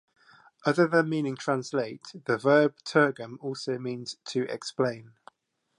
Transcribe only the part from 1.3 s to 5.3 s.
"translate" the verb "Tirgem" also means "to explain".